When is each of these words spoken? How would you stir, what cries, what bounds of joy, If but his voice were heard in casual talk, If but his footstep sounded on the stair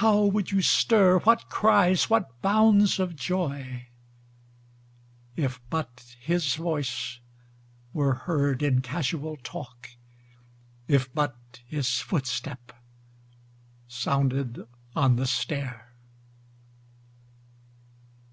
How 0.00 0.24
would 0.24 0.50
you 0.50 0.62
stir, 0.62 1.20
what 1.20 1.48
cries, 1.48 2.10
what 2.10 2.42
bounds 2.42 2.98
of 2.98 3.14
joy, 3.14 3.86
If 5.36 5.60
but 5.70 6.16
his 6.18 6.56
voice 6.56 7.20
were 7.92 8.14
heard 8.14 8.64
in 8.64 8.80
casual 8.82 9.36
talk, 9.36 9.90
If 10.88 11.14
but 11.14 11.60
his 11.68 12.00
footstep 12.00 12.72
sounded 13.86 14.66
on 14.96 15.14
the 15.14 15.26
stair 15.28 15.94